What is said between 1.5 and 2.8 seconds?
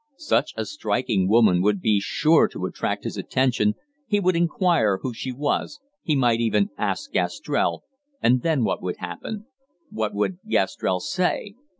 would be sure to